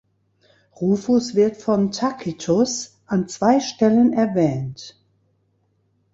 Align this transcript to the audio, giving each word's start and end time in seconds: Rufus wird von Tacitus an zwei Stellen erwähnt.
Rufus 0.79 1.35
wird 1.35 1.57
von 1.57 1.91
Tacitus 1.91 2.97
an 3.05 3.27
zwei 3.29 3.59
Stellen 3.59 4.13
erwähnt. 4.13 4.99